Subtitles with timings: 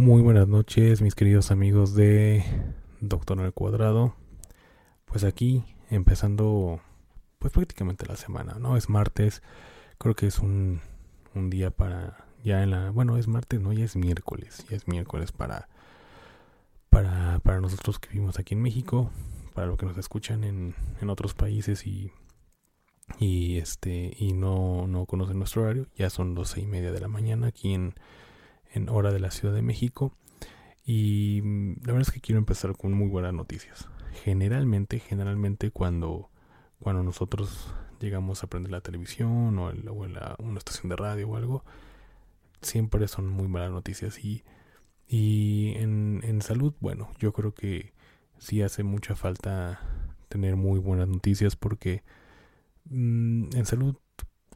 [0.00, 2.42] Muy buenas noches, mis queridos amigos de
[3.02, 4.14] Doctor el Cuadrado.
[5.04, 6.80] Pues aquí empezando
[7.38, 8.78] pues prácticamente la semana, ¿no?
[8.78, 9.42] Es martes.
[9.98, 10.80] Creo que es un
[11.34, 14.88] un día para ya en la bueno es martes no ya es miércoles ya es
[14.88, 15.68] miércoles para
[16.88, 19.10] para para nosotros que vivimos aquí en México
[19.52, 22.10] para los que nos escuchan en, en otros países y
[23.18, 27.08] y este y no no conocen nuestro horario ya son doce y media de la
[27.08, 27.94] mañana aquí en
[28.72, 30.12] en hora de la Ciudad de México.
[30.84, 33.88] Y mm, la verdad es que quiero empezar con muy buenas noticias.
[34.24, 36.30] Generalmente generalmente cuando
[36.80, 39.70] cuando nosotros llegamos a prender la televisión o,
[40.38, 41.64] una estación de radio o algo,
[42.62, 44.24] siempre son muy malas noticias.
[44.24, 44.42] Y,
[45.06, 47.92] y en, en salud, bueno, yo creo que
[48.38, 49.80] sí hace mucha falta
[50.28, 52.02] tener muy buenas noticias porque
[52.86, 53.96] mm, en salud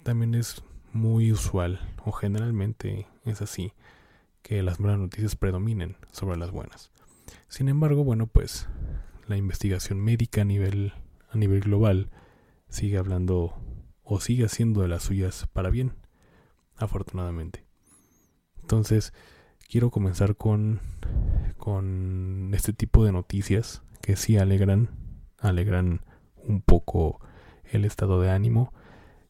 [0.03, 3.73] también es muy usual o generalmente es así
[4.45, 6.93] que las malas noticias predominen sobre las buenas.
[7.49, 8.69] Sin embargo, bueno, pues
[9.27, 10.93] la investigación médica a nivel
[11.31, 12.11] a nivel global
[12.69, 13.55] sigue hablando
[14.03, 15.95] o sigue haciendo de las suyas para bien,
[16.77, 17.65] afortunadamente.
[18.61, 19.15] Entonces,
[19.69, 20.81] quiero comenzar con,
[21.57, 24.91] con este tipo de noticias que sí alegran,
[25.39, 26.03] alegran
[26.37, 27.19] un poco
[27.65, 28.75] el estado de ánimo.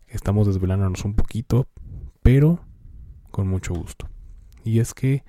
[0.09, 1.69] Estamos desvelándonos un poquito,
[2.23, 2.65] pero
[3.31, 4.09] con mucho gusto.
[4.65, 5.25] Y es que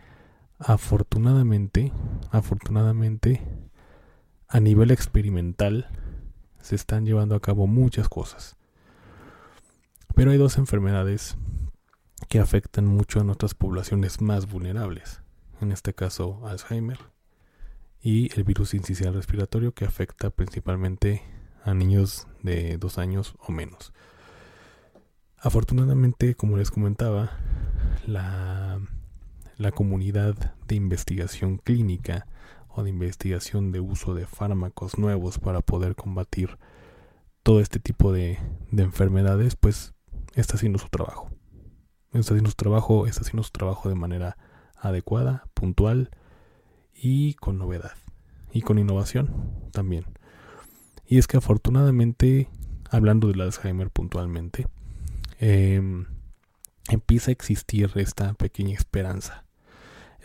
[0.57, 1.91] afortunadamente,
[2.31, 3.41] afortunadamente,
[4.47, 5.89] a nivel experimental,
[6.61, 8.55] se están llevando a cabo muchas cosas.
[10.15, 11.37] Pero hay dos enfermedades
[12.29, 15.21] que afectan mucho a nuestras poblaciones más vulnerables.
[15.61, 16.99] En este caso, Alzheimer
[18.01, 21.21] y el virus incisional respiratorio que afecta principalmente
[21.63, 23.93] a niños de dos años o menos.
[25.39, 27.31] Afortunadamente, como les comentaba,
[28.07, 28.79] la,
[29.57, 32.27] la comunidad de investigación clínica
[32.69, 36.57] o de investigación de uso de fármacos nuevos para poder combatir
[37.45, 38.39] todo este tipo de,
[38.71, 39.93] enfermedades, pues
[40.33, 41.29] está haciendo su trabajo.
[42.11, 44.35] Está haciendo su trabajo, está haciendo su trabajo de manera
[44.77, 46.09] adecuada, puntual
[46.93, 47.93] y con novedad.
[48.51, 50.05] Y con innovación también.
[51.05, 52.49] Y es que afortunadamente,
[52.89, 54.67] hablando del Alzheimer puntualmente,
[55.39, 56.07] em,
[56.89, 59.44] empieza a existir esta pequeña esperanza.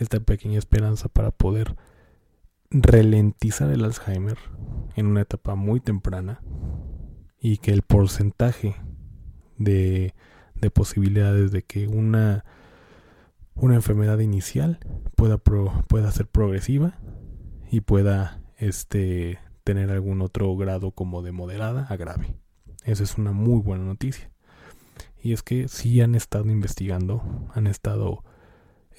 [0.00, 1.76] Esta pequeña esperanza para poder
[2.70, 4.38] ralentizar el Alzheimer
[4.96, 6.40] en una etapa muy temprana
[7.38, 8.74] y que el porcentaje
[9.56, 10.14] de,
[10.56, 12.44] de posibilidades de que una,
[13.54, 14.80] una enfermedad inicial
[15.16, 16.98] pueda, pueda ser progresiva
[17.70, 22.36] y pueda este, tener algún otro grado como de moderada a grave.
[22.84, 24.30] Esa es una muy buena noticia.
[25.22, 27.22] Y es que sí han estado investigando,
[27.54, 28.24] han estado,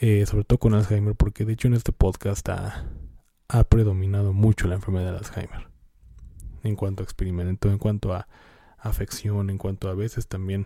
[0.02, 2.88] eh, sobre todo con Alzheimer, porque de hecho en este podcast ha,
[3.70, 5.68] predominado mucho la enfermedad de Alzheimer.
[6.64, 8.28] En cuanto a experimento, en cuanto a
[8.80, 10.66] afección, en cuanto a veces también,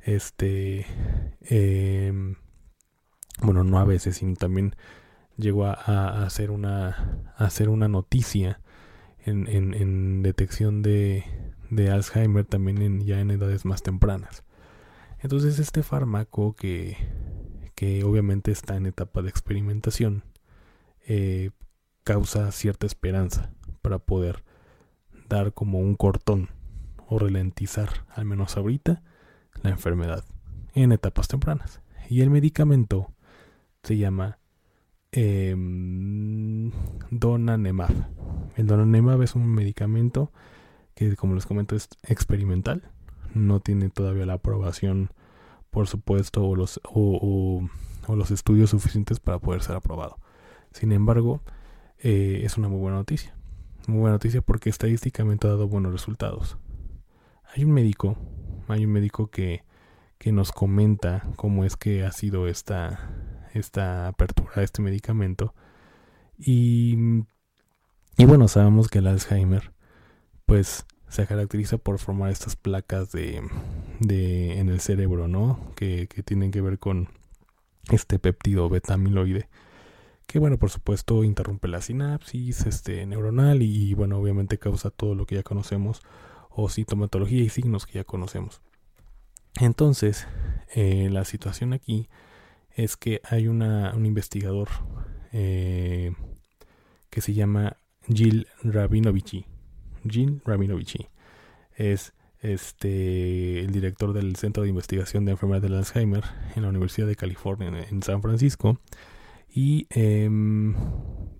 [0.00, 0.86] este,
[1.40, 2.36] em,
[3.42, 4.76] bueno, no a veces, sino también
[5.36, 8.60] llegó a, hacer una, hacer una noticia
[9.24, 11.24] en, en, detección de,
[11.68, 14.44] de, Alzheimer también en, ya en edades más tempranas.
[15.18, 16.96] Entonces este fármaco que,
[17.78, 20.24] que obviamente está en etapa de experimentación,
[21.06, 21.50] eh,
[22.02, 23.52] causa cierta esperanza
[23.82, 24.42] para poder
[25.28, 26.48] dar como un cortón
[27.06, 29.04] o ralentizar, al menos ahorita,
[29.62, 30.24] la enfermedad
[30.74, 31.80] en etapas tempranas.
[32.10, 33.12] Y el medicamento
[33.84, 34.40] se llama
[35.12, 35.54] eh,
[37.10, 37.94] Donanemab.
[38.56, 40.32] El Donanemab es un medicamento
[40.96, 42.90] que, como les comento, es experimental.
[43.34, 45.10] No tiene todavía la aprobación,
[45.70, 47.68] por supuesto, o los, o
[48.08, 50.18] los estudios suficientes para poder ser aprobado.
[50.72, 51.42] Sin embargo,
[51.98, 53.34] eh, es una muy buena noticia.
[53.86, 56.58] Muy buena noticia porque estadísticamente ha dado buenos resultados.
[57.54, 58.16] Hay un médico,
[58.68, 59.64] hay un médico que,
[60.18, 63.10] que nos comenta cómo es que ha sido esta,
[63.54, 65.54] esta apertura de este medicamento.
[66.38, 66.96] Y,
[68.16, 69.72] y bueno, sabemos que el Alzheimer,
[70.46, 73.42] pues se caracteriza por formar estas placas de,
[74.00, 75.58] de en el cerebro, ¿no?
[75.76, 77.08] Que, que tienen que ver con
[77.90, 79.48] este péptido beta amiloide
[80.28, 85.24] que bueno, por supuesto interrumpe la sinapsis este, neuronal y bueno, obviamente causa todo lo
[85.24, 86.02] que ya conocemos
[86.50, 88.60] o sintomatología y signos que ya conocemos.
[89.58, 90.28] Entonces,
[90.74, 92.10] eh, la situación aquí
[92.70, 94.68] es que hay una, un investigador
[95.32, 96.12] eh,
[97.08, 99.46] que se llama Jill Rabinovici.
[100.10, 101.08] Jill Rabinovici
[101.76, 106.24] es este, el director del Centro de Investigación de Enfermedad del Alzheimer
[106.54, 108.78] en la Universidad de California en San Francisco
[109.48, 110.74] y, em,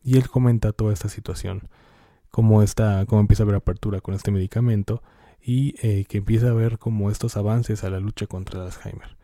[0.03, 1.69] y él comenta toda esta situación,
[2.31, 5.03] cómo, está, cómo empieza a haber apertura con este medicamento
[5.41, 9.18] y eh, que empieza a ver como estos avances a la lucha contra el Alzheimer.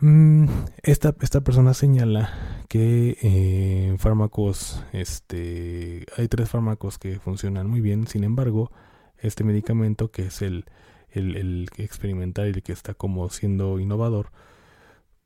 [0.00, 0.46] Mm,
[0.82, 2.30] esta, esta, persona señala
[2.68, 8.70] que eh, fármacos, este, hay tres fármacos que funcionan muy bien, sin embargo,
[9.18, 10.64] este medicamento que es el,
[11.10, 14.30] el, el experimental y el que está como siendo innovador,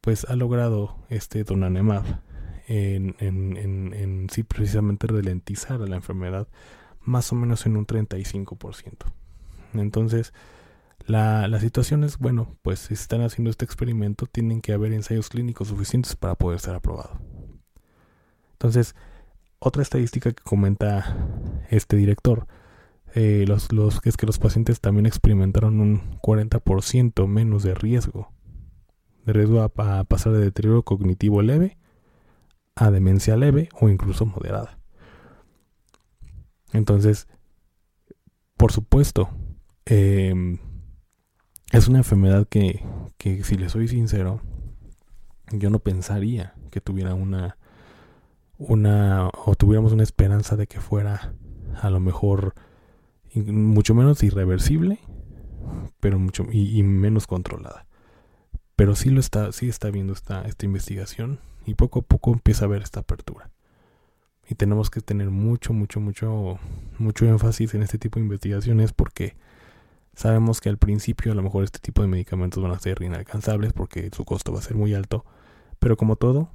[0.00, 2.04] pues ha logrado este donanemab
[2.66, 6.48] en, en, sí precisamente ralentizar a la enfermedad
[7.00, 9.12] más o menos en un 35%.
[9.74, 10.32] Entonces,
[11.06, 15.28] la, la situación es, bueno, pues si están haciendo este experimento, tienen que haber ensayos
[15.28, 17.20] clínicos suficientes para poder ser aprobado.
[18.52, 18.94] Entonces,
[19.58, 21.16] otra estadística que comenta
[21.70, 22.46] este director
[23.14, 28.34] eh, los, los, es que los pacientes también experimentaron un 40% menos de riesgo
[29.24, 29.68] de riesgo a,
[30.04, 31.78] pasar de deterioro cognitivo leve
[32.76, 34.78] a demencia leve o incluso moderada.
[36.72, 37.28] Entonces,
[38.56, 39.28] por supuesto,
[39.86, 40.58] em,
[41.76, 42.84] es una enfermedad que,
[43.18, 44.40] que, si le soy sincero,
[45.52, 47.56] yo no pensaría que tuviera una,
[48.58, 51.34] una, o tuviéramos una esperanza de que fuera
[51.80, 52.54] a lo mejor
[53.34, 54.98] mucho menos irreversible,
[56.00, 57.86] pero mucho y menos controlada
[58.76, 62.64] pero sí lo está, sí está viendo esta, esta investigación y poco a poco empieza
[62.64, 63.50] a ver esta apertura.
[64.48, 66.58] Y tenemos que tener mucho, mucho, mucho,
[66.98, 69.36] mucho énfasis en este tipo de investigaciones porque
[70.16, 73.72] sabemos que al principio a lo mejor este tipo de medicamentos van a ser inalcanzables
[73.72, 75.24] porque su costo va a ser muy alto,
[75.78, 76.50] pero como todo,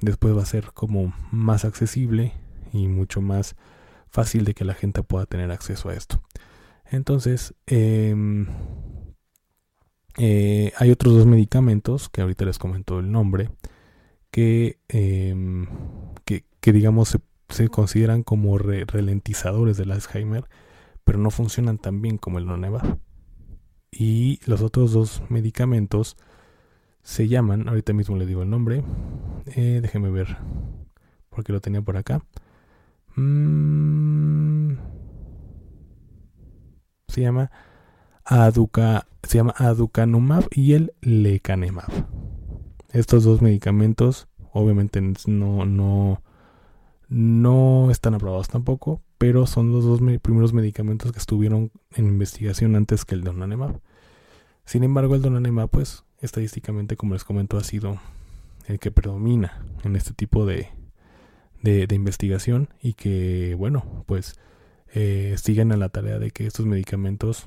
[0.00, 2.32] después va a ser como más accesible
[2.72, 3.56] y mucho más
[4.08, 6.22] fácil de que la gente pueda tener acceso a esto.
[6.90, 8.14] Entonces, eh,
[10.18, 13.50] eh, hay otros dos medicamentos, que ahorita les comento el nombre,
[14.30, 15.66] que, em,
[16.24, 17.18] que, digamos
[17.48, 20.44] se, consideran como ralentizadores del Alzheimer,
[21.04, 22.98] pero no funcionan tan bien como el Noneva.
[23.90, 26.16] Y los otros dos medicamentos
[27.02, 28.84] se llaman, ahorita mismo les digo el nombre,
[29.46, 30.38] eh, déjenme ver,
[31.28, 32.24] porque lo tenía por acá.
[33.16, 34.74] Mm,
[37.08, 37.50] se llama
[38.24, 41.90] Aduca, se llama Aducanumab y el Lecanemab.
[42.92, 46.22] Estos dos medicamentos obviamente no, no,
[47.08, 53.04] no están aprobados tampoco, pero son los dos primeros medicamentos que estuvieron en investigación antes
[53.04, 53.78] que el Donanemab.
[54.64, 58.00] Sin embargo, el Donanemab, pues, estadísticamente, como les comento, ha sido
[58.66, 60.70] el que predomina en este tipo de,
[61.62, 64.40] de, investigación y que, bueno, pues,
[64.92, 67.46] eh, siguen a la tarea de que estos medicamentos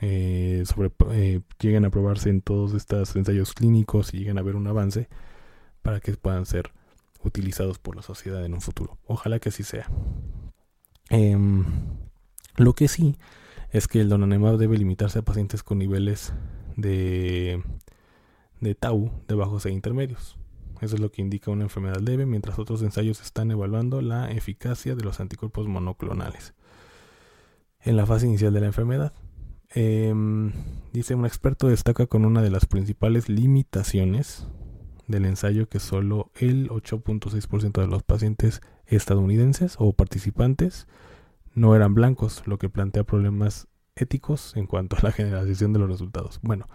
[0.00, 0.64] eh,
[1.12, 5.08] eh, lleguen a probarse en todos estos ensayos clínicos y lleguen a ver un avance
[5.80, 6.72] para que puedan ser
[7.22, 8.98] utilizados por la sociedad en un futuro.
[9.06, 9.88] Ojalá que así sea.
[11.14, 11.64] Em,
[12.56, 13.16] lo que sí
[13.70, 16.32] es que el donanemab debe limitarse a pacientes con niveles
[16.76, 17.62] de,
[18.60, 20.36] de tau de bajos e intermedios.
[20.80, 24.96] Eso es lo que indica una enfermedad leve, mientras otros ensayos están evaluando la eficacia
[24.96, 26.52] de los anticuerpos monoclonales
[27.80, 29.12] en la fase inicial de la enfermedad.
[29.70, 30.52] Em,
[30.92, 34.48] dice, un experto destaca con una de las principales limitaciones
[35.06, 40.86] del ensayo que solo el 8.6% de los pacientes estadounidenses o participantes
[41.54, 45.88] no eran blancos, lo que plantea problemas éticos en cuanto a la generalización de los
[45.88, 46.40] resultados.
[46.42, 46.66] Bueno,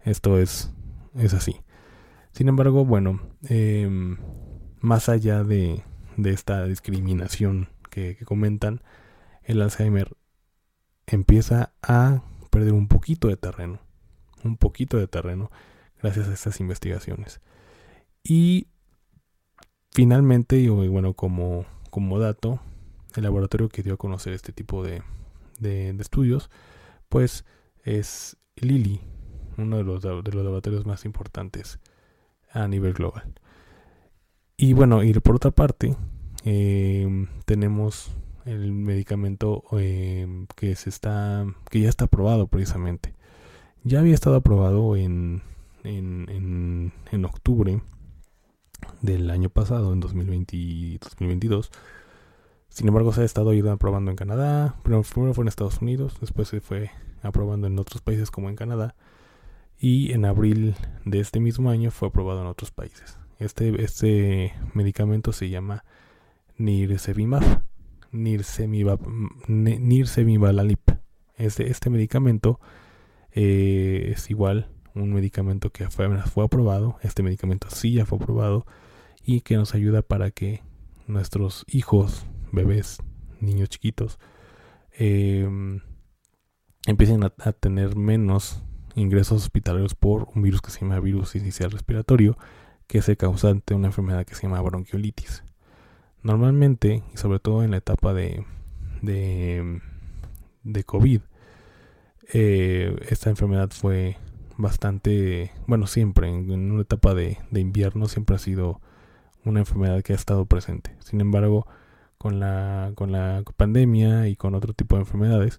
[0.00, 0.72] esto es,
[1.16, 1.56] es así.
[2.32, 4.16] Sin embargo, bueno, em,
[4.80, 5.82] más allá de,
[6.16, 8.82] de, esta discriminación que comentan,
[9.42, 10.16] el Alzheimer
[11.06, 13.80] empieza a perder un poquito de terreno,
[14.44, 15.50] un poquito de terreno
[16.00, 17.40] gracias a estas investigaciones.
[18.22, 18.68] Y
[19.98, 22.60] finalmente, y bueno, como, como dato,
[23.16, 25.02] el laboratorio que dio a conocer este tipo de,
[25.58, 26.50] de, estudios,
[27.08, 27.44] pues
[27.82, 29.00] es Lilly,
[29.56, 31.80] uno de los, de los laboratorios más importantes
[32.52, 33.24] a nivel global.
[34.56, 35.96] Y bueno, y por otra parte,
[36.44, 38.12] eh, tenemos
[38.44, 43.14] el medicamento em, que se está que ya está aprobado precisamente
[43.82, 45.42] ya había estado aprobado en
[45.84, 47.82] en, en, octubre
[49.02, 51.70] del año pasado en 2020, 2022
[52.68, 54.76] sin embargo se ha estado aprobando en Canadá.
[54.82, 56.90] Primero fue en Estados Unidos después se fue
[57.22, 58.94] aprobando en otros países como en Canadá.
[59.80, 63.18] Y en abril de este mismo año fue aprobado en otros países.
[63.38, 65.84] Este este medicamento se llama
[66.56, 67.62] Nirsevimab
[68.10, 70.90] Nirsemibalalip.
[71.36, 72.58] Este, este medicamento
[73.32, 74.68] eh, es igual
[75.00, 76.98] un medicamento que fue, fue aprobado.
[77.02, 78.66] Este medicamento sí ya fue aprobado
[79.24, 80.62] y que nos ayuda para que
[81.06, 82.98] nuestros hijos, bebés,
[83.40, 84.18] niños chiquitos,
[84.92, 85.80] em,
[86.86, 88.62] empiecen a, tener menos
[88.94, 92.36] ingresos hospitalarios por un virus que se llama virus inicial respiratorio,
[92.86, 95.44] que es el causante de una enfermedad que se llama bronquiolitis.
[96.22, 98.44] Normalmente, y sobre todo en la etapa de,
[99.02, 99.80] de,
[100.62, 101.20] de COVID,
[102.32, 104.16] eh, esta enfermedad fue
[104.58, 108.80] bastante, bueno, siempre, en, una etapa de, invierno siempre ha sido
[109.44, 110.94] una enfermedad que ha estado presente.
[110.98, 111.66] Sin embargo,
[112.18, 115.58] con la, con la pandemia y con otro tipo de enfermedades,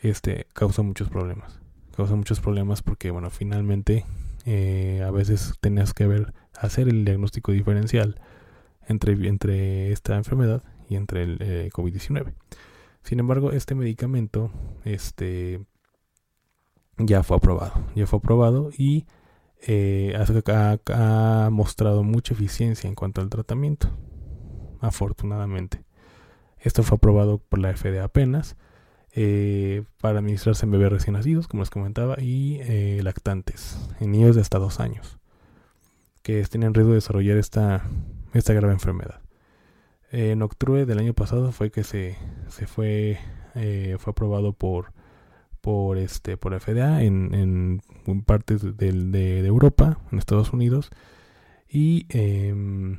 [0.00, 1.60] este causa muchos problemas.
[1.94, 4.06] Causa muchos problemas porque, bueno, finalmente
[4.46, 8.18] eh, a veces tenías que ver, hacer el diagnóstico diferencial
[8.88, 12.32] entre, entre esta enfermedad y entre el eh, COVID-19.
[13.02, 14.50] Sin embargo, este medicamento
[14.84, 15.60] este,
[16.98, 17.72] ya fue aprobado.
[17.94, 19.06] Ya fue aprobado y
[19.66, 23.88] eh, ha, mostrado mucha eficiencia en cuanto al tratamiento.
[24.80, 25.84] Afortunadamente.
[26.58, 28.56] Esto fue aprobado por la FDA apenas.
[29.14, 32.60] Eh, para administrarse en bebés recién nacidos, como les comentaba, y
[33.02, 35.18] lactantes, en niños de hasta dos años,
[36.22, 37.84] que tienen riesgo de desarrollar esta
[38.34, 39.20] esta grave enfermedad.
[40.10, 42.16] En octubre del año pasado fue que se,
[42.48, 43.18] se fue,
[43.54, 44.92] eh, fue aprobado por,
[45.62, 50.90] por, este, por FDA en, en partes de, de, Europa, en Estados Unidos.
[51.70, 52.98] Y, em,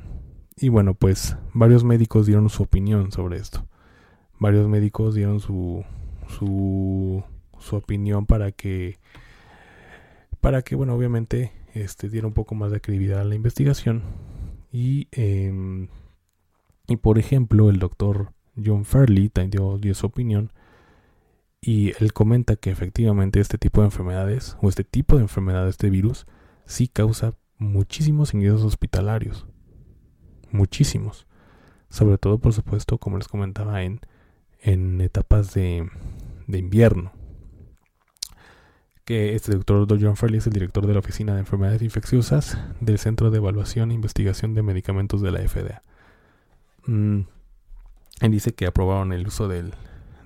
[0.56, 3.68] y bueno, pues varios médicos dieron su opinión sobre esto.
[4.40, 5.84] Varios médicos dieron su,
[6.26, 7.22] su,
[7.58, 8.98] su opinión para que,
[10.40, 14.02] para que, bueno, obviamente, este, diera un poco más de credibilidad a la investigación
[14.72, 15.88] y, em,
[16.88, 20.50] y por ejemplo, el doctor John Fairley dio, dio su opinión
[21.66, 25.88] y él comenta que efectivamente este tipo de enfermedades o este tipo de enfermedades de
[25.88, 26.26] virus
[26.66, 29.46] sí causa muchísimos ingresos hospitalarios.
[30.50, 31.26] Muchísimos.
[31.88, 34.00] Sobre todo, por supuesto, como les comentaba, en,
[34.60, 35.88] en etapas de,
[36.46, 37.12] de invierno
[39.06, 42.98] que este doctor John Farley es el director de la Oficina de Enfermedades Infecciosas del
[42.98, 45.82] Centro de Evaluación e Investigación de Medicamentos de la FDA.
[46.86, 47.20] Mm,
[48.20, 49.74] él dice que aprobaron el uso del,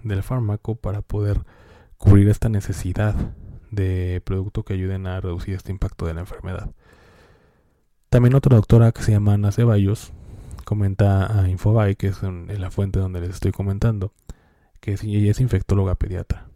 [0.02, 1.44] del fármaco para poder
[1.96, 3.14] cubrir esta necesidad
[3.70, 6.70] de producto que ayuden a reducir este impacto de la enfermedad.
[8.08, 10.12] También otra doctora que se llama Ana Ceballos
[10.64, 14.12] comenta a Infobae, que es la fuente donde les estoy comentando,
[14.80, 16.48] que ella es infectóloga pediatra.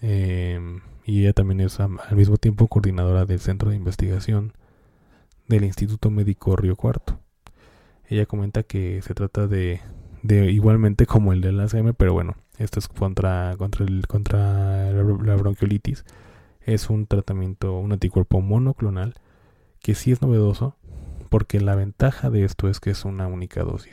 [0.00, 4.52] Eh, y ella también es al mismo tiempo coordinadora del Centro de Investigación
[5.48, 7.20] del Instituto Médico Río Cuarto.
[8.08, 9.80] Ella comenta que se trata de,
[10.24, 15.36] de igualmente como el del ACM, pero bueno, esto es contra, contra, el, contra la
[15.36, 16.04] bronquiolitis.
[16.62, 19.14] Es un tratamiento, un anticuerpo monoclonal
[19.80, 20.76] que sí es novedoso
[21.28, 23.92] porque la ventaja de esto es que es una única dosis.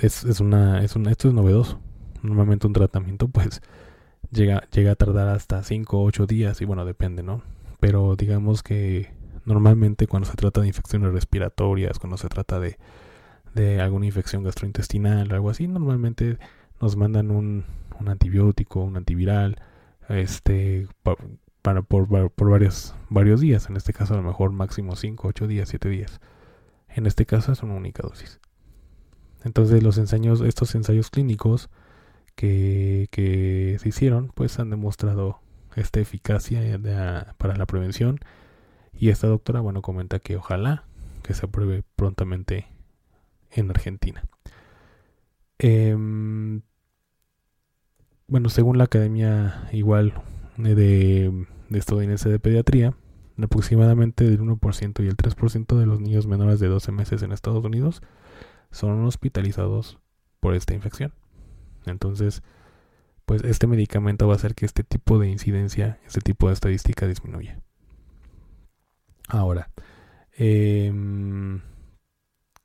[0.00, 1.80] Es, una, es una, esto es novedoso.
[2.22, 3.62] Normalmente un tratamiento pues
[4.30, 7.42] llega, llega a tardar hasta 5 o 8 días y bueno, depende, ¿no?
[7.80, 12.76] Pero digamos que Normalmente cuando se trata de infecciones respiratorias, cuando se trata de,
[13.54, 16.36] de alguna infección gastrointestinal o algo así, normalmente
[16.82, 17.64] nos mandan un,
[17.98, 19.56] un antibiótico, un antiviral,
[20.10, 20.86] este,
[21.62, 23.70] para, por, por varios, varios días.
[23.70, 26.20] En este caso a lo mejor máximo 5, 8 días, 7 días.
[26.90, 28.40] En este caso es una única dosis.
[29.44, 31.70] Entonces los ensayos, estos ensayos clínicos
[32.34, 35.40] que, se hicieron, pues han demostrado
[35.76, 36.60] esta eficacia
[37.36, 38.18] para la prevención.
[38.92, 40.84] Y esta doctora, bueno, comenta que ojalá
[41.22, 42.66] que se apruebe prontamente
[43.50, 44.24] en Argentina.
[45.58, 46.62] Em,
[48.26, 50.14] bueno, según la Academia igual
[50.56, 52.94] de, de estadounidense de pediatría,
[53.40, 57.64] aproximadamente del 1% y el 3% de los niños menores de 12 meses en Estados
[57.64, 58.02] Unidos
[58.70, 59.98] son hospitalizados
[60.40, 61.12] por esta infección.
[61.86, 62.42] Entonces,
[63.24, 67.06] pues este medicamento va a hacer que este tipo de incidencia, este tipo de estadística
[67.06, 67.60] disminuya.
[69.28, 69.70] Ahora,
[70.32, 71.60] em,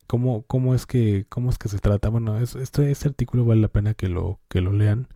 [0.08, 2.10] ¿cómo, cómo, es que, ¿cómo es que se trata?
[2.10, 5.10] Bueno, este, este, artículo vale la pena que lo, que lo lean.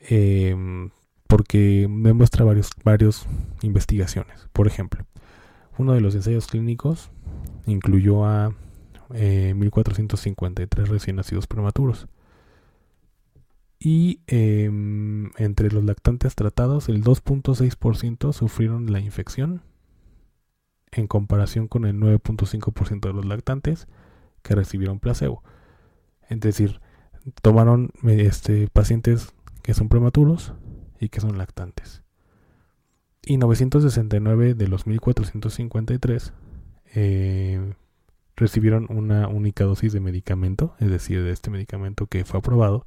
[0.00, 0.90] Em,
[1.26, 3.26] porque demuestra varios, varios
[3.60, 4.48] investigaciones.
[4.52, 5.04] Por ejemplo,
[5.76, 7.10] uno de los ensayos clínicos
[7.66, 8.54] incluyó a
[9.10, 12.08] 1453 eh, recién nacidos prematuros.
[13.80, 19.62] Y em, entre los lactantes tratados, el 2.6% sufrieron la infección
[20.90, 23.86] en comparación con el 9.5% de los lactantes
[24.42, 25.42] que recibieron placebo.
[26.28, 26.80] Es decir,
[27.42, 30.54] tomaron este, pacientes que son prematuros
[30.98, 32.02] y que son lactantes.
[33.22, 36.32] Y 969 de los 1453
[36.94, 37.74] eh,
[38.38, 42.86] recibieron una única dosis de medicamento, es decir, de este medicamento que fue aprobado,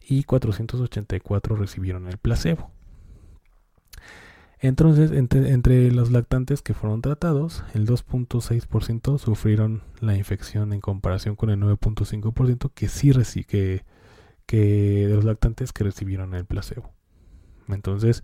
[0.00, 2.70] y 484 recibieron el placebo.
[4.62, 11.48] Entonces, entre, los lactantes que fueron tratados, el 2.6% sufrieron la infección en comparación con
[11.48, 13.84] el 9.5% que sí que,
[14.44, 16.92] que de los lactantes que recibieron el placebo.
[17.68, 18.22] Entonces,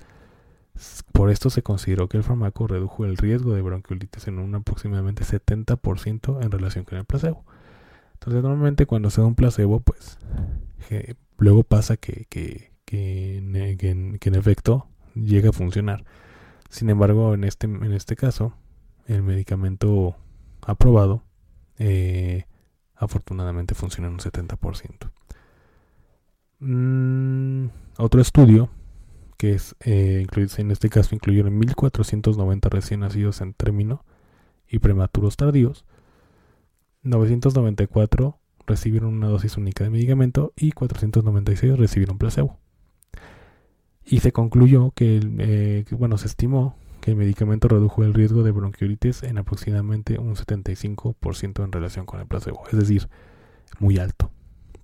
[1.12, 5.24] por esto se consideró que el fármaco redujo el riesgo de bronquiolitis en un aproximadamente
[5.24, 7.44] 70% en relación con el placebo.
[8.14, 10.18] Entonces, normalmente cuando se da un placebo, pues
[11.38, 12.26] luego pasa que,
[12.90, 16.04] en, efecto llega a funcionar.
[16.68, 18.54] Sin embargo, en este, en este caso,
[19.06, 20.16] el medicamento
[20.62, 21.22] aprobado
[21.78, 22.44] eh,
[22.94, 25.10] afortunadamente funciona en un 70%.
[26.58, 28.70] Mm, otro estudio
[29.36, 30.26] que es, eh,
[30.58, 34.04] en este caso incluyeron 1.490 recién nacidos en término
[34.68, 35.84] y prematuros tardíos,
[37.02, 42.58] 994 recibieron una dosis única de medicamento y 496 recibieron placebo.
[44.04, 48.52] Y se concluyó eh, que, bueno, se estimó que el medicamento redujo el riesgo de
[48.52, 53.08] bronquiolitis en aproximadamente un 75% en relación con el placebo, es decir,
[53.78, 54.30] muy alto.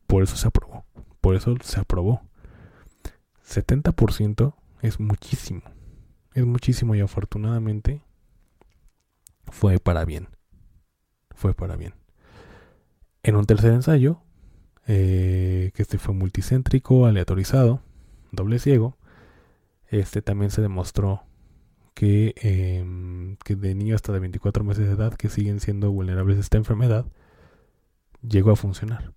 [0.06, 0.84] Por eso se aprobó.
[1.20, 2.22] Por eso se aprobó.
[3.52, 5.62] 70% es muchísimo.
[6.34, 8.02] Es muchísimo y afortunadamente
[9.50, 10.28] fue para bien.
[11.34, 11.94] Fue para bien.
[13.22, 14.22] En un tercer ensayo,
[14.86, 17.82] eh, que este fue multicéntrico, aleatorizado,
[18.32, 18.96] doble ciego,
[19.88, 21.22] este también se demostró
[21.94, 26.38] que, em, que de niños hasta de 24 meses de edad que siguen siendo vulnerables
[26.38, 27.06] a esta enfermedad,
[28.26, 29.12] llegó a funcionar.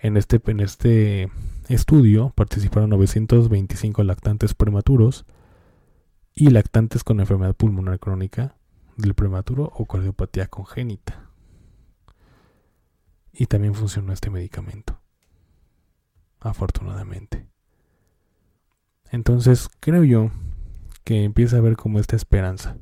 [0.00, 1.30] En este, en este
[1.68, 5.26] estudio participaron 925 lactantes prematuros
[6.34, 8.54] y lactantes con enfermedad pulmonar crónica
[8.96, 11.28] del prematuro o cardiopatía congénita.
[13.32, 15.00] Y también funcionó este medicamento.
[16.40, 17.48] Afortunadamente.
[19.10, 20.30] Entonces creo yo
[21.02, 22.76] que empieza a haber como esta esperanza.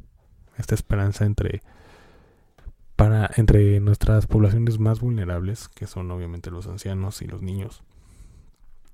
[0.59, 1.62] Esta esperanza entre
[2.96, 7.82] para entre nuestras poblaciones más vulnerables, que son obviamente los ancianos y los niños,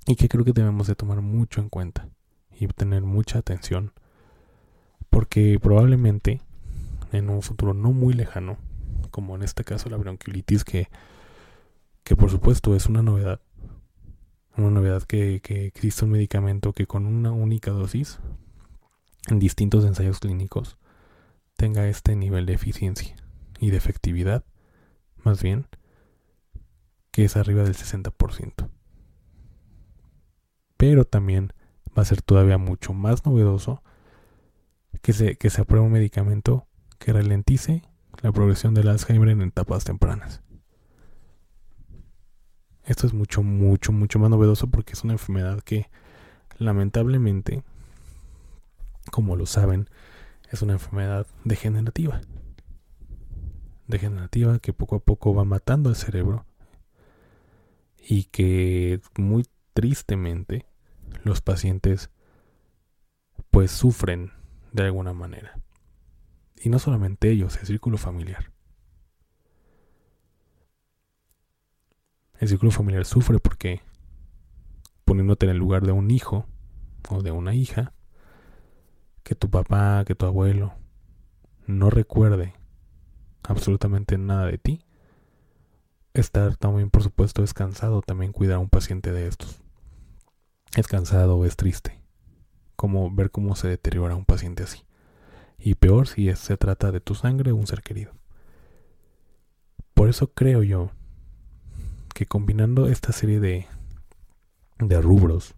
[0.07, 2.09] y que creo que debemos de tomar mucho en cuenta
[2.59, 3.93] y tener mucha atención,
[5.09, 6.41] porque probablemente
[7.13, 8.59] en un futuro no muy lejano,
[9.13, 10.89] como en este caso la bronquiolitis, que,
[12.03, 13.41] que por supuesto es una novedad,
[14.57, 18.19] una novedad que, que existe un medicamento que con una única dosis,
[19.29, 20.77] en distintos ensayos clínicos,
[21.57, 23.22] tenga este nivel de eficiencia
[23.63, 24.45] y de efectividad,
[25.23, 25.69] más bien,
[27.13, 28.69] que es arriba del 60%.
[30.77, 31.53] Pero también
[31.97, 33.81] va a ser todavía mucho más novedoso
[35.01, 36.67] que se, que se apruebe un medicamento
[36.99, 37.83] que ralentice
[38.21, 40.43] la progresión del Alzheimer en etapas tempranas.
[42.83, 45.89] Esto es mucho, mucho, mucho más novedoso porque es una enfermedad que
[46.59, 47.63] lamentablemente,
[49.13, 49.89] como lo saben,
[50.51, 52.23] es una enfermedad degenerativa
[53.93, 56.45] degenerativa que poco a poco va matando el cerebro
[57.99, 60.67] y que muy tristemente
[61.23, 62.11] los pacientes
[63.51, 64.33] pues sufren
[64.73, 65.61] de alguna manera.
[66.61, 68.51] Y no solamente ellos, el círculo familiar.
[72.39, 73.83] El círculo familiar sufre porque
[75.05, 76.47] poniéndote en el lugar de un hijo
[77.09, 77.93] o de una hija,
[79.23, 80.75] que tu papá, que tu abuelo
[81.67, 82.55] no recuerde
[83.43, 84.85] absolutamente nada de ti,
[86.15, 89.63] estar también, por supuesto, descansado, también cuidar a un paciente de estos.
[90.77, 92.01] Es cansado es triste.
[92.77, 94.85] Como ver cómo se deteriora un paciente así.
[95.59, 98.13] Y peor si se trata de tu sangre o un ser querido.
[99.95, 100.91] Por eso creo yo
[102.15, 103.67] que combinando esta serie de,
[104.79, 105.55] de rubros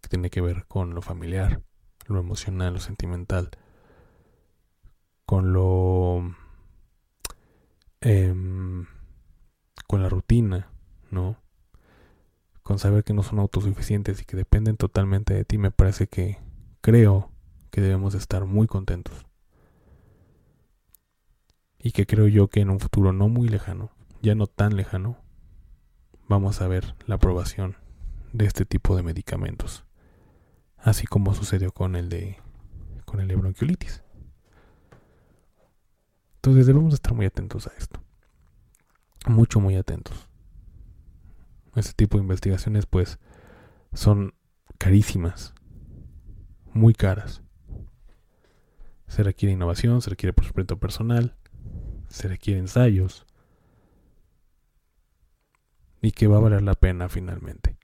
[0.00, 1.62] que tiene que ver con lo familiar,
[2.06, 3.50] lo emocional, lo sentimental,
[5.26, 6.34] con lo...
[8.02, 8.86] Em,
[9.86, 10.70] con la rutina,
[11.10, 11.36] ¿no?
[12.62, 16.38] Con saber que no son autosuficientes y que dependen totalmente de ti, me parece que
[16.80, 17.30] creo
[17.70, 19.26] que debemos estar muy contentos.
[21.78, 23.90] Y que creo yo que en un futuro no muy lejano,
[24.22, 25.18] ya no tan lejano,
[26.28, 27.76] vamos a ver la aprobación
[28.32, 29.84] de este tipo de medicamentos,
[30.78, 32.38] así como sucedió con el de
[33.04, 34.02] con el de bronquiolitis.
[36.40, 38.02] Entonces debemos estar muy atentos a esto.
[39.26, 40.26] Mucho, muy atentos.
[41.76, 43.18] Este tipo de investigaciones pues
[43.92, 44.32] son
[44.78, 45.54] carísimas,
[46.72, 47.42] muy caras.
[49.06, 51.36] Se requiere innovación, se requiere presupuesto personal,
[52.08, 53.26] se requiere ensayos,
[56.00, 57.76] y que va a valer la pena finalmente.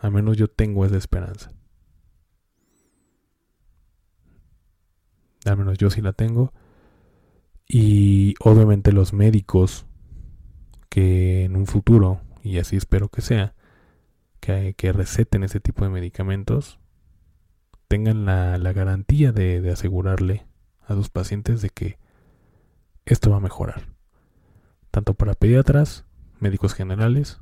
[0.00, 1.50] Al menos yo tengo esa esperanza.
[5.44, 6.52] Al menos yo sí la tengo.
[7.66, 9.86] Y obviamente los médicos
[10.88, 13.54] que en un futuro, y así espero que sea,
[14.40, 16.78] que, receten ese tipo de medicamentos,
[17.88, 20.46] tengan la, la garantía de, de asegurarle
[20.86, 21.98] a sus pacientes de que
[23.06, 23.88] esto va a mejorar.
[24.90, 26.04] Tanto para pediatras
[26.40, 27.40] médicos generales,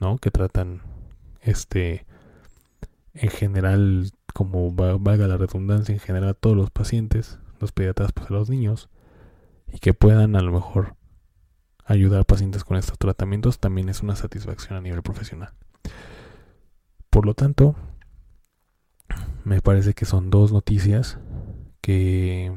[0.00, 0.18] ¿no?
[0.18, 0.82] Que tratan,
[1.40, 2.06] este,
[3.14, 8.30] en general, como valga la redundancia, en general a todos los pacientes, los pediatras, pues
[8.30, 8.88] a los niños,
[9.72, 10.96] y que puedan a lo mejor
[11.84, 15.52] ayudar a pacientes con estos tratamientos, también es una satisfacción a nivel profesional.
[17.10, 17.74] Por lo tanto,
[19.44, 21.18] me parece que son dos noticias
[21.80, 22.54] que,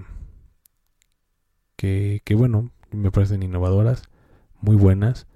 [1.76, 4.04] que, que bueno, me parecen innovadoras,
[4.62, 5.28] muy buenas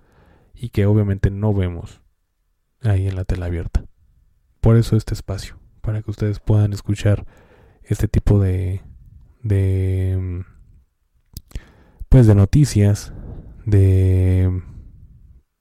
[0.54, 2.02] y que obviamente no vemos
[2.82, 3.86] ahí en la tela abierta.
[4.62, 7.26] Por eso este espacio, para que ustedes puedan escuchar
[7.84, 8.84] este tipo de
[9.42, 10.46] de
[12.10, 13.14] pues de noticias
[13.66, 14.62] de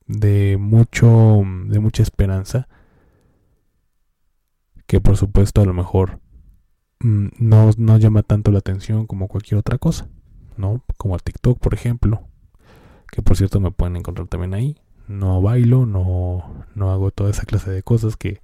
[0.06, 2.66] de mucho de mucha esperanza
[4.88, 6.18] que por supuesto a lo mejor
[7.00, 10.08] mm, no, no llama tanto la atención como cualquier otra cosa,
[10.56, 10.82] ¿no?
[10.96, 12.22] Como el TikTok, por ejemplo,
[13.12, 17.44] que por cierto me pueden encontrar también ahí, no bailo, no, no hago toda esa
[17.44, 18.40] clase de cosas que,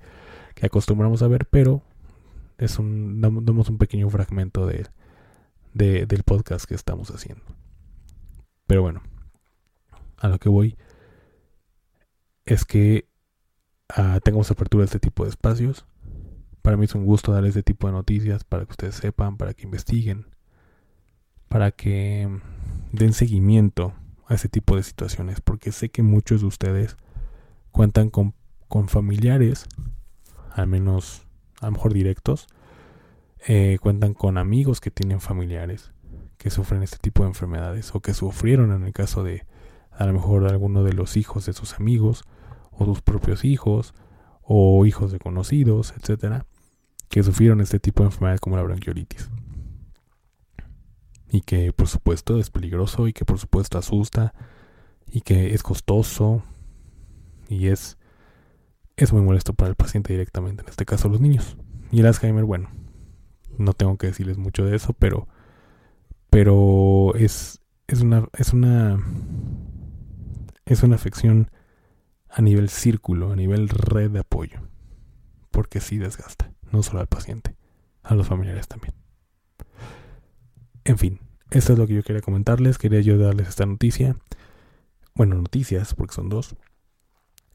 [0.62, 1.82] acostumbramos a ver, pero
[2.56, 4.86] es un, damos un pequeño fragmento de,
[5.74, 7.42] del podcast que estamos haciendo.
[8.66, 9.02] Pero bueno,
[10.18, 10.76] a lo que voy
[12.44, 13.08] es que
[13.96, 15.86] uh, tengamos apertura a este tipo de espacios.
[16.62, 19.52] Para mí es un gusto darles este tipo de noticias para que ustedes sepan, para
[19.52, 20.26] que investiguen,
[21.48, 22.28] para que
[22.92, 23.92] den seguimiento
[24.26, 26.96] a ese tipo de situaciones, porque sé que muchos de ustedes
[27.70, 28.34] cuentan con,
[28.68, 29.66] con familiares,
[30.52, 31.26] al menos
[31.60, 32.46] a lo mejor directos,
[33.46, 35.93] eh, cuentan con amigos que tienen familiares
[36.38, 39.46] que sufren este tipo de enfermedades o que sufrieron en el caso de
[39.90, 42.24] a lo mejor alguno de los hijos de sus amigos
[42.72, 43.94] o sus propios hijos
[44.42, 46.46] o hijos de conocidos, etcétera,
[47.08, 49.30] que sufrieron este tipo de enfermedad como la bronquiolitis
[51.30, 54.34] y que por supuesto es peligroso y que por supuesto asusta
[55.10, 56.42] y que es costoso
[57.48, 57.98] y es
[58.96, 61.56] es muy molesto para el paciente directamente, en este caso los niños.
[61.90, 62.70] Y el Alzheimer, bueno,
[63.58, 65.26] no tengo que decirles mucho de eso, pero
[66.34, 68.98] pero es es una es una
[70.66, 71.48] es una afección
[72.28, 74.58] a nivel círculo, a nivel red de apoyo,
[75.52, 77.54] porque sí desgasta, no solo al paciente,
[78.02, 78.94] a los familiares también.
[80.82, 81.20] En fin,
[81.52, 82.78] esto es lo que yo quería comentarles.
[82.78, 84.16] Quería yo darles esta noticia.
[85.14, 86.56] Bueno, noticias, porque son dos.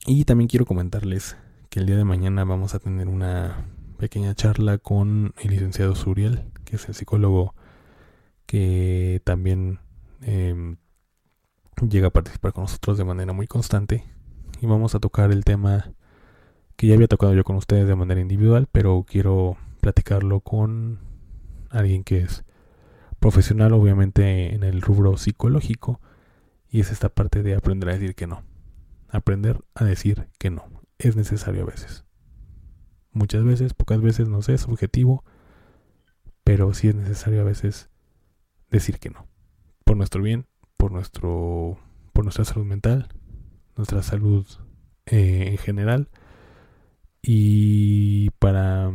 [0.05, 1.35] Y también quiero comentarles
[1.69, 3.65] que el día de mañana vamos a tener una
[3.97, 7.53] pequeña charla con el licenciado Suriel, que es el psicólogo
[8.49, 9.77] que también
[10.23, 10.77] em,
[11.88, 14.05] llega a participar con nosotros de manera muy constante
[14.59, 15.93] y vamos a tocar el tema
[16.75, 20.97] que ya había tocado yo con ustedes de manera individual, pero quiero platicarlo con
[21.69, 22.43] alguien que es
[23.19, 26.01] profesional, obviamente en el rubro psicológico,
[26.71, 28.41] y es esta parte de aprender a decir que no.
[29.09, 30.63] Aprender a decir que no.
[30.97, 32.03] Es necesario a veces.
[33.12, 35.23] Muchas veces, pocas veces, no sé, es subjetivo,
[36.43, 37.91] pero sí es necesario a veces
[38.69, 39.27] decir que no.
[39.84, 40.45] Por nuestro bien,
[40.77, 41.77] por nuestro
[42.13, 43.08] por nuestra salud mental,
[43.75, 44.45] nuestra salud
[45.05, 46.10] eh, en general
[47.21, 48.91] y para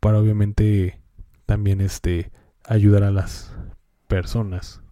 [0.00, 1.00] para obviamente
[1.46, 2.30] también este
[2.64, 3.56] ayudar a las
[4.06, 4.82] personas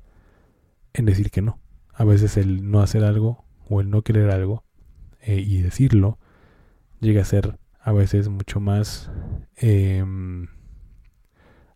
[0.92, 1.58] en decir que no.
[1.94, 4.64] A veces el no hacer algo o el no querer algo
[5.20, 6.18] eh, y decirlo
[7.00, 9.10] llega a ser a veces mucho más
[9.56, 10.48] em,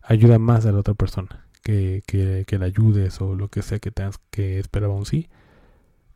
[0.01, 3.79] ayuda más a la otra persona que, que, que la ayudes o lo que sea
[3.79, 5.27] que tengas que esperaba un sí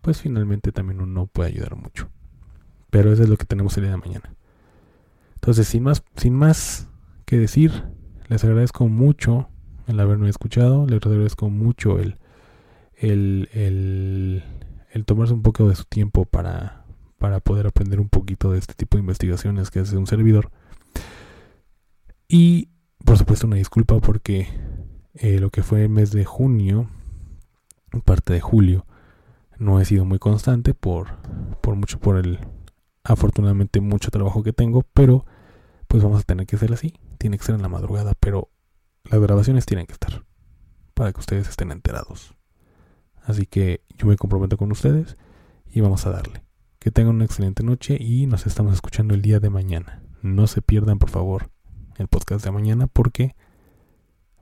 [0.01, 2.09] pues finalmente también uno puede ayudar mucho
[2.89, 4.33] pero eso es lo que tenemos el día de mañana
[5.35, 6.87] entonces sin más sin más
[7.25, 7.83] que decir
[8.29, 9.49] les agradezco mucho
[9.87, 12.15] el haberme escuchado les agradezco mucho el
[13.01, 14.43] el, el,
[14.91, 16.85] el tomarse un poco de su tiempo para,
[17.17, 20.51] para poder aprender un poquito de este tipo de investigaciones que hace un servidor.
[22.27, 22.69] Y
[23.03, 24.47] por supuesto una disculpa porque
[25.13, 26.89] eh, lo que fue el mes de junio,
[28.05, 28.85] parte de julio,
[29.57, 31.17] no he sido muy constante por,
[31.61, 32.39] por mucho por el
[33.03, 35.25] afortunadamente mucho trabajo que tengo, pero
[35.87, 38.49] pues vamos a tener que hacer así, tiene que ser en la madrugada, pero
[39.03, 40.23] las grabaciones tienen que estar
[40.93, 42.35] para que ustedes estén enterados.
[43.23, 45.17] Así que yo me comprometo con ustedes
[45.71, 46.43] y vamos a darle.
[46.79, 50.01] Que tengan una excelente noche y nos estamos escuchando el día de mañana.
[50.21, 51.51] No se pierdan, por favor,
[51.97, 53.35] el podcast de mañana porque